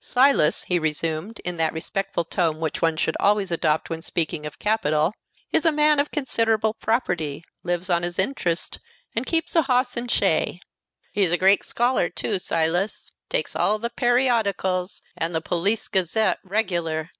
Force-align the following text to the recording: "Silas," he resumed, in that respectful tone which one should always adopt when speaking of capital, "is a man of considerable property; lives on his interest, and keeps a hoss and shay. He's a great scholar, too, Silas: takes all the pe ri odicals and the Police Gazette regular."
"Silas," 0.00 0.64
he 0.64 0.76
resumed, 0.76 1.38
in 1.44 1.56
that 1.56 1.72
respectful 1.72 2.24
tone 2.24 2.58
which 2.58 2.82
one 2.82 2.96
should 2.96 3.16
always 3.20 3.52
adopt 3.52 3.88
when 3.88 4.02
speaking 4.02 4.44
of 4.44 4.58
capital, 4.58 5.14
"is 5.52 5.64
a 5.64 5.70
man 5.70 6.00
of 6.00 6.10
considerable 6.10 6.74
property; 6.74 7.44
lives 7.62 7.88
on 7.88 8.02
his 8.02 8.18
interest, 8.18 8.80
and 9.14 9.24
keeps 9.24 9.54
a 9.54 9.62
hoss 9.62 9.96
and 9.96 10.10
shay. 10.10 10.58
He's 11.12 11.30
a 11.30 11.38
great 11.38 11.64
scholar, 11.64 12.10
too, 12.10 12.40
Silas: 12.40 13.12
takes 13.30 13.54
all 13.54 13.78
the 13.78 13.88
pe 13.90 14.08
ri 14.08 14.24
odicals 14.26 15.00
and 15.16 15.32
the 15.32 15.40
Police 15.40 15.86
Gazette 15.86 16.40
regular." 16.42 17.10